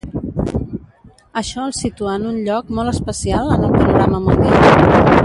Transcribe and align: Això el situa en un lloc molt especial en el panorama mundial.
Això 1.41 1.65
el 1.65 1.75
situa 1.81 2.15
en 2.21 2.25
un 2.31 2.41
lloc 2.47 2.75
molt 2.79 2.95
especial 2.95 3.55
en 3.59 3.63
el 3.69 3.77
panorama 3.79 4.23
mundial. 4.31 5.11